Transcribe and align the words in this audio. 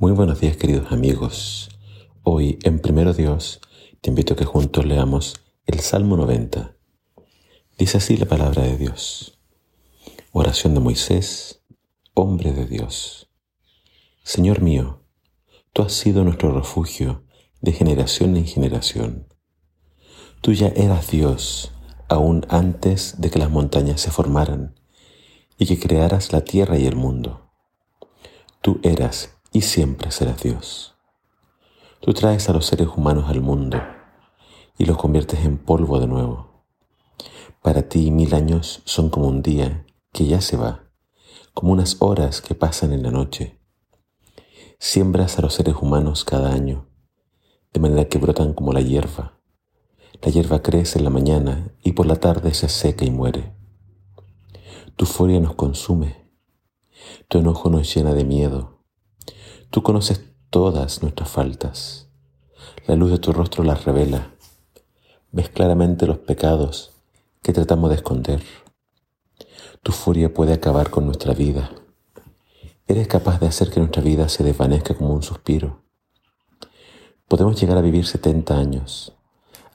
Muy 0.00 0.12
buenos 0.12 0.38
días 0.38 0.56
queridos 0.56 0.92
amigos. 0.92 1.70
Hoy 2.22 2.60
en 2.62 2.78
Primero 2.78 3.14
Dios 3.14 3.60
te 4.00 4.10
invito 4.10 4.34
a 4.34 4.36
que 4.36 4.44
juntos 4.44 4.86
leamos 4.86 5.34
el 5.66 5.80
Salmo 5.80 6.16
90. 6.16 6.76
Dice 7.76 7.98
así 7.98 8.16
la 8.16 8.26
palabra 8.26 8.62
de 8.62 8.76
Dios. 8.76 9.40
Oración 10.30 10.74
de 10.74 10.80
Moisés, 10.80 11.64
hombre 12.14 12.52
de 12.52 12.66
Dios. 12.66 13.28
Señor 14.22 14.62
mío, 14.62 15.02
tú 15.72 15.82
has 15.82 15.94
sido 15.94 16.22
nuestro 16.22 16.52
refugio 16.52 17.24
de 17.60 17.72
generación 17.72 18.36
en 18.36 18.46
generación. 18.46 19.26
Tú 20.42 20.52
ya 20.52 20.68
eras 20.68 21.10
Dios 21.10 21.72
aún 22.08 22.46
antes 22.50 23.20
de 23.20 23.32
que 23.32 23.40
las 23.40 23.50
montañas 23.50 24.00
se 24.00 24.12
formaran 24.12 24.78
y 25.58 25.66
que 25.66 25.76
crearas 25.76 26.32
la 26.32 26.42
tierra 26.42 26.78
y 26.78 26.86
el 26.86 26.94
mundo. 26.94 27.50
Tú 28.62 28.78
eras 28.84 29.37
y 29.52 29.62
siempre 29.62 30.10
serás 30.10 30.42
Dios. 30.42 30.94
Tú 32.00 32.12
traes 32.12 32.48
a 32.48 32.52
los 32.52 32.66
seres 32.66 32.88
humanos 32.94 33.28
al 33.28 33.40
mundo 33.40 33.78
y 34.76 34.84
los 34.84 34.96
conviertes 34.96 35.44
en 35.44 35.58
polvo 35.58 35.98
de 35.98 36.06
nuevo. 36.06 36.64
Para 37.62 37.88
ti 37.88 38.10
mil 38.10 38.34
años 38.34 38.82
son 38.84 39.10
como 39.10 39.26
un 39.26 39.42
día 39.42 39.86
que 40.12 40.26
ya 40.26 40.40
se 40.40 40.56
va, 40.56 40.84
como 41.54 41.72
unas 41.72 41.96
horas 42.00 42.40
que 42.40 42.54
pasan 42.54 42.92
en 42.92 43.02
la 43.02 43.10
noche. 43.10 43.58
Siembras 44.78 45.38
a 45.38 45.42
los 45.42 45.54
seres 45.54 45.74
humanos 45.80 46.24
cada 46.24 46.52
año, 46.52 46.86
de 47.72 47.80
manera 47.80 48.08
que 48.08 48.18
brotan 48.18 48.54
como 48.54 48.72
la 48.72 48.80
hierba. 48.80 49.40
La 50.22 50.30
hierba 50.30 50.62
crece 50.62 50.98
en 50.98 51.04
la 51.04 51.10
mañana 51.10 51.72
y 51.82 51.92
por 51.92 52.06
la 52.06 52.16
tarde 52.16 52.54
se 52.54 52.68
seca 52.68 53.04
y 53.04 53.10
muere. 53.10 53.54
Tu 54.96 55.06
furia 55.06 55.40
nos 55.40 55.54
consume, 55.54 56.30
tu 57.28 57.38
enojo 57.38 57.70
nos 57.70 57.92
llena 57.92 58.14
de 58.14 58.24
miedo 58.24 58.77
Tú 59.70 59.82
conoces 59.82 60.24
todas 60.48 61.02
nuestras 61.02 61.28
faltas. 61.28 62.08
La 62.86 62.96
luz 62.96 63.10
de 63.10 63.18
tu 63.18 63.34
rostro 63.34 63.64
las 63.64 63.84
revela. 63.84 64.30
Ves 65.30 65.50
claramente 65.50 66.06
los 66.06 66.18
pecados 66.18 66.92
que 67.42 67.52
tratamos 67.52 67.90
de 67.90 67.96
esconder. 67.96 68.42
Tu 69.82 69.92
furia 69.92 70.32
puede 70.32 70.54
acabar 70.54 70.88
con 70.88 71.04
nuestra 71.04 71.34
vida. 71.34 71.70
Eres 72.86 73.08
capaz 73.08 73.40
de 73.40 73.46
hacer 73.46 73.70
que 73.70 73.80
nuestra 73.80 74.02
vida 74.02 74.30
se 74.30 74.42
desvanezca 74.42 74.94
como 74.94 75.12
un 75.12 75.22
suspiro. 75.22 75.82
Podemos 77.28 77.60
llegar 77.60 77.76
a 77.76 77.82
vivir 77.82 78.06
70 78.06 78.56
años, 78.56 79.12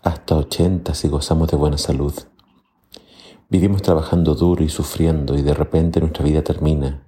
hasta 0.02 0.36
80 0.36 0.96
si 0.96 1.08
gozamos 1.08 1.50
de 1.50 1.58
buena 1.58 1.78
salud. 1.78 2.16
Vivimos 3.48 3.84
trabajando 3.84 4.34
duro 4.34 4.64
y 4.64 4.70
sufriendo 4.70 5.38
y 5.38 5.44
de 5.44 5.54
repente 5.54 6.00
nuestra 6.00 6.26
vida 6.26 6.42
termina 6.42 7.08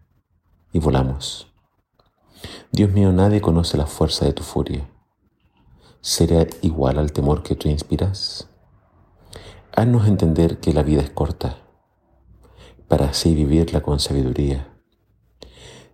y 0.72 0.77
volamos. 0.77 1.55
Dios 2.72 2.92
mío, 2.92 3.12
nadie 3.12 3.42
conoce 3.42 3.78
la 3.78 3.86
fuerza 3.86 4.26
de 4.26 4.34
tu 4.34 4.44
furia. 4.44 4.90
¿Será 6.02 6.46
igual 6.62 7.00
al 7.00 7.12
temor 7.12 7.42
que 7.42 7.56
tú 7.56 7.70
inspiras? 7.70 8.50
Haznos 9.76 10.08
entender 10.08 10.60
que 10.60 10.73
la 10.73 10.84
vida 10.84 11.02
es 11.02 11.10
corta, 11.10 11.58
para 12.88 13.06
así 13.06 13.34
vivirla 13.34 13.82
con 13.82 14.00
sabiduría. 14.00 14.78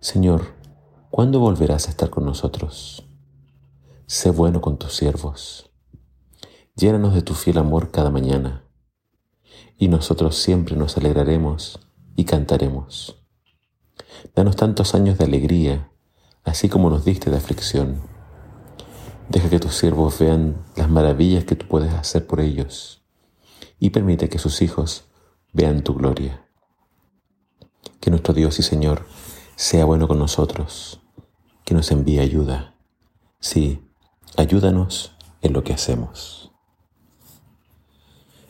Señor, 0.00 0.54
¿cuándo 1.10 1.40
volverás 1.40 1.86
a 1.86 1.90
estar 1.90 2.10
con 2.10 2.24
nosotros? 2.24 3.08
Sé 4.06 4.30
bueno 4.30 4.60
con 4.60 4.76
tus 4.76 4.94
siervos. 4.96 5.70
Llénanos 6.74 7.14
de 7.14 7.22
tu 7.22 7.34
fiel 7.34 7.58
amor 7.58 7.90
cada 7.90 8.10
mañana, 8.10 8.64
y 9.76 9.88
nosotros 9.88 10.36
siempre 10.36 10.76
nos 10.76 10.96
alegraremos 10.96 11.80
y 12.16 12.24
cantaremos. 12.24 13.22
Danos 14.34 14.56
tantos 14.56 14.94
años 14.94 15.18
de 15.18 15.24
alegría 15.24 15.91
así 16.44 16.68
como 16.68 16.90
nos 16.90 17.04
diste 17.04 17.30
de 17.30 17.36
aflicción. 17.36 18.00
Deja 19.28 19.48
que 19.48 19.60
tus 19.60 19.76
siervos 19.76 20.18
vean 20.18 20.64
las 20.76 20.90
maravillas 20.90 21.44
que 21.44 21.56
tú 21.56 21.66
puedes 21.66 21.92
hacer 21.94 22.26
por 22.26 22.40
ellos 22.40 23.02
y 23.78 23.90
permite 23.90 24.28
que 24.28 24.38
sus 24.38 24.62
hijos 24.62 25.04
vean 25.52 25.82
tu 25.82 25.94
gloria. 25.94 26.46
Que 28.00 28.10
nuestro 28.10 28.34
Dios 28.34 28.58
y 28.58 28.62
Señor 28.62 29.06
sea 29.56 29.84
bueno 29.84 30.08
con 30.08 30.18
nosotros, 30.18 31.00
que 31.64 31.74
nos 31.74 31.90
envíe 31.90 32.18
ayuda. 32.18 32.74
Sí, 33.40 33.82
ayúdanos 34.36 35.16
en 35.40 35.52
lo 35.52 35.64
que 35.64 35.72
hacemos. 35.72 36.52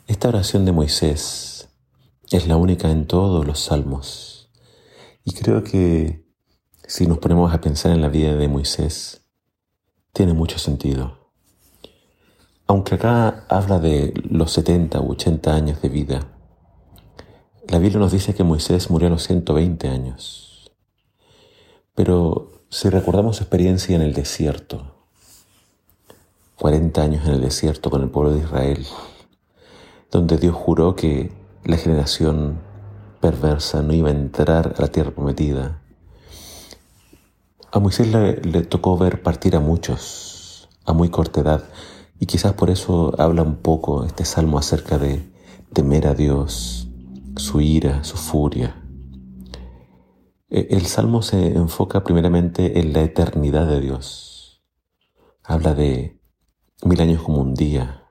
Esta 0.07 0.29
oración 0.29 0.65
de 0.65 0.73
Moisés 0.73 1.69
es 2.31 2.47
la 2.47 2.57
única 2.57 2.91
en 2.91 3.07
todos 3.07 3.47
los 3.47 3.61
salmos 3.61 4.51
y 5.25 5.33
creo 5.33 5.63
que 5.63 6.25
si 6.87 7.07
nos 7.07 7.19
ponemos 7.19 7.53
a 7.53 7.61
pensar 7.61 7.93
en 7.93 8.01
la 8.01 8.09
vida 8.09 8.35
de 8.35 8.49
Moisés, 8.49 9.23
tiene 10.13 10.35
mucho 10.35 10.59
sentido. 10.59 11.19
Aunque 12.67 12.95
acá 12.95 13.45
habla 13.49 13.79
de 13.79 14.15
los 14.29 14.53
70 14.53 15.01
u 15.01 15.13
80 15.13 15.55
años 15.55 15.83
de 15.83 15.89
vida, 15.89 16.29
la 17.69 17.79
Biblia 17.79 17.99
nos 17.99 18.13
dice 18.13 18.35
que 18.35 18.45
Moisés 18.45 18.91
murió 18.91 19.09
a 19.09 19.11
los 19.11 19.23
120 19.25 19.89
años. 19.89 20.73
Pero 21.95 22.65
si 22.71 22.89
recordamos 22.89 23.37
su 23.37 23.45
experiencia 23.45 23.95
en 23.95 24.03
el 24.03 24.15
desierto, 24.15 24.97
40 26.57 27.03
años 27.03 27.27
en 27.27 27.35
el 27.35 27.41
desierto 27.41 27.91
con 27.91 28.03
el 28.03 28.11
pueblo 28.11 28.33
de 28.33 28.41
Israel, 28.41 28.87
donde 30.11 30.39
Dios 30.39 30.55
juró 30.55 30.97
que 30.97 31.33
la 31.65 31.77
generación 31.77 32.61
perversa 33.21 33.83
no 33.83 33.93
iba 33.93 34.09
a 34.09 34.13
entrar 34.13 34.75
a 34.77 34.83
la 34.83 34.89
tierra 34.89 35.11
prometida, 35.11 35.82
a 37.73 37.79
Moisés 37.79 38.07
le, 38.09 38.63
tocó 38.65 38.99
ver 38.99 39.23
partir 39.23 39.57
a 39.57 39.61
muchos 39.61 40.69
a 40.85 40.93
muy 40.93 41.09
corta 41.09 41.41
edad 41.41 41.65
y 42.21 42.27
quizás 42.27 42.53
por 42.53 42.69
eso 42.69 43.15
habla 43.19 43.43
un 43.43 43.57
poco 43.57 44.05
este 44.05 44.27
salmo 44.27 44.59
acerca 44.59 44.99
de 44.99 45.33
temer 45.73 46.07
a 46.07 46.15
Dios, 46.15 46.89
su 47.37 47.63
ira, 47.63 48.05
su 48.05 48.19
furia. 48.19 48.77
E, 50.51 50.69
el 50.71 50.85
salmo 50.87 51.23
se 51.23 51.55
enfoca 51.55 52.05
primeramente 52.05 52.79
en 52.79 52.93
la 52.93 53.03
eternidad 53.03 53.67
de 53.67 53.81
Dios. 53.81 54.63
Habla 55.43 55.73
de 55.73 56.21
mil 56.85 57.01
años 57.01 57.23
como 57.23 57.41
un 57.41 57.55
día. 57.55 58.03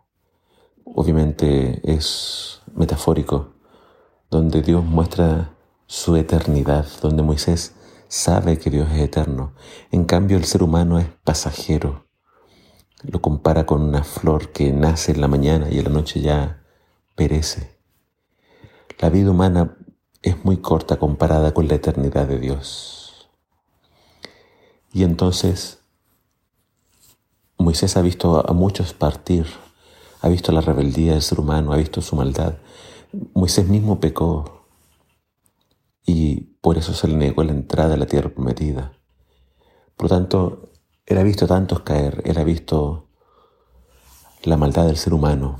Obviamente 0.83 1.81
es 1.83 2.61
metafórico, 2.73 3.53
donde 4.31 4.63
Dios 4.63 4.83
muestra 4.83 5.55
su 5.85 6.15
eternidad, 6.15 6.87
donde 7.01 7.21
Moisés 7.21 7.75
sabe 8.11 8.59
que 8.59 8.69
Dios 8.69 8.91
es 8.91 8.99
eterno. 8.99 9.53
En 9.89 10.03
cambio, 10.03 10.35
el 10.35 10.43
ser 10.43 10.63
humano 10.63 10.99
es 10.99 11.07
pasajero. 11.23 12.07
Lo 13.03 13.21
compara 13.21 13.65
con 13.65 13.81
una 13.81 14.03
flor 14.03 14.51
que 14.51 14.73
nace 14.73 15.13
en 15.13 15.21
la 15.21 15.29
mañana 15.29 15.69
y 15.71 15.77
en 15.77 15.85
la 15.85 15.91
noche 15.91 16.19
ya 16.19 16.61
perece. 17.15 17.79
La 18.99 19.09
vida 19.09 19.31
humana 19.31 19.77
es 20.21 20.43
muy 20.43 20.57
corta 20.57 20.99
comparada 20.99 21.53
con 21.53 21.69
la 21.69 21.75
eternidad 21.75 22.27
de 22.27 22.37
Dios. 22.37 23.29
Y 24.91 25.03
entonces 25.03 25.79
Moisés 27.57 27.95
ha 27.95 28.01
visto 28.01 28.45
a 28.45 28.51
muchos 28.51 28.93
partir, 28.93 29.47
ha 30.19 30.27
visto 30.27 30.51
la 30.51 30.59
rebeldía 30.59 31.13
del 31.13 31.21
ser 31.21 31.39
humano, 31.39 31.71
ha 31.71 31.77
visto 31.77 32.01
su 32.01 32.17
maldad. 32.17 32.55
Moisés 33.33 33.69
mismo 33.69 34.01
pecó, 34.01 34.65
y 36.05 36.50
por 36.61 36.77
eso 36.77 36.93
se 36.93 37.07
le 37.07 37.15
negó 37.15 37.43
la 37.43 37.51
entrada 37.51 37.95
a 37.95 37.97
la 37.97 38.05
tierra 38.05 38.29
prometida. 38.29 38.93
Por 39.97 40.09
lo 40.09 40.17
tanto, 40.17 40.71
él 41.05 41.17
ha 41.17 41.23
visto 41.23 41.47
tantos 41.47 41.81
caer, 41.81 42.21
él 42.25 42.37
ha 42.37 42.43
visto 42.43 43.09
la 44.43 44.57
maldad 44.57 44.85
del 44.85 44.97
ser 44.97 45.13
humano 45.13 45.59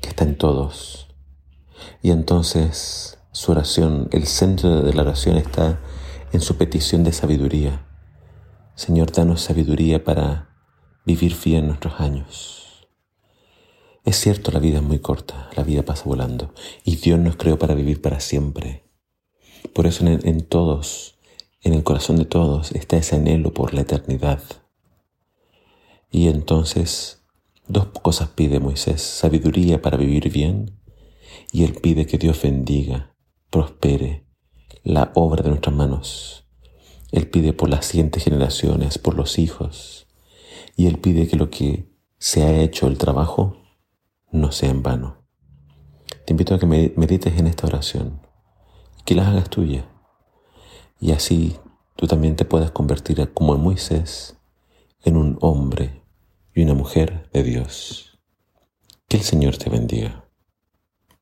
que 0.00 0.08
está 0.08 0.24
en 0.24 0.36
todos. 0.36 1.08
Y 2.02 2.10
entonces 2.10 3.18
su 3.32 3.52
oración, 3.52 4.08
el 4.12 4.26
centro 4.26 4.82
de 4.82 4.92
la 4.92 5.02
oración 5.02 5.36
está 5.36 5.80
en 6.32 6.40
su 6.40 6.56
petición 6.56 7.04
de 7.04 7.12
sabiduría. 7.12 7.86
Señor, 8.74 9.12
danos 9.12 9.42
sabiduría 9.42 10.02
para 10.02 10.50
vivir 11.04 11.36
bien 11.44 11.66
nuestros 11.66 12.00
años. 12.00 12.88
Es 14.04 14.16
cierto, 14.16 14.50
la 14.50 14.60
vida 14.60 14.78
es 14.78 14.82
muy 14.82 14.98
corta, 14.98 15.50
la 15.54 15.62
vida 15.62 15.82
pasa 15.82 16.04
volando 16.04 16.54
y 16.84 16.96
Dios 16.96 17.20
nos 17.20 17.36
creó 17.36 17.58
para 17.58 17.74
vivir 17.74 18.00
para 18.00 18.20
siempre. 18.20 18.89
Por 19.74 19.86
eso 19.86 20.06
en, 20.06 20.42
todos, 20.42 21.18
en 21.62 21.74
el 21.74 21.82
corazón 21.82 22.16
de 22.16 22.24
todos, 22.24 22.72
está 22.72 22.96
ese 22.96 23.16
anhelo 23.16 23.52
por 23.52 23.74
la 23.74 23.82
eternidad. 23.82 24.42
Y 26.10 26.28
entonces, 26.28 27.22
dos 27.68 27.86
cosas 27.86 28.30
pide 28.30 28.58
Moisés, 28.58 29.00
sabiduría 29.00 29.80
para 29.80 29.96
vivir 29.96 30.30
bien 30.30 30.80
y 31.52 31.64
él 31.64 31.74
pide 31.74 32.06
que 32.06 32.18
Dios 32.18 32.40
bendiga, 32.42 33.14
prospere 33.50 34.24
la 34.82 35.12
obra 35.14 35.42
de 35.42 35.50
nuestras 35.50 35.74
manos. 35.74 36.44
Él 37.12 37.28
pide 37.28 37.52
por 37.52 37.68
las 37.68 37.86
siguientes 37.86 38.24
generaciones, 38.24 38.98
por 38.98 39.14
los 39.14 39.38
hijos, 39.38 40.06
y 40.76 40.86
él 40.86 40.98
pide 40.98 41.26
que 41.26 41.36
lo 41.36 41.50
que 41.50 41.88
se 42.18 42.42
ha 42.42 42.60
hecho 42.60 42.86
el 42.86 42.98
trabajo 42.98 43.56
no 44.30 44.52
sea 44.52 44.70
en 44.70 44.82
vano. 44.82 45.24
Te 46.24 46.32
invito 46.32 46.54
a 46.54 46.58
que 46.58 46.66
medites 46.66 47.38
en 47.38 47.46
esta 47.46 47.66
oración, 47.66 48.20
que 49.04 49.14
la 49.14 49.28
hagas 49.28 49.50
tuya, 49.50 49.84
y 51.00 51.12
así 51.12 51.56
tú 51.96 52.06
también 52.06 52.36
te 52.36 52.44
puedas 52.44 52.70
convertir 52.70 53.32
como 53.32 53.56
Moisés 53.56 54.36
en 55.02 55.16
un 55.16 55.38
hombre 55.40 56.02
y 56.54 56.62
una 56.62 56.74
mujer 56.74 57.28
de 57.32 57.42
Dios. 57.42 58.18
Que 59.08 59.16
el 59.16 59.22
Señor 59.22 59.56
te 59.56 59.70
bendiga. 59.70 60.19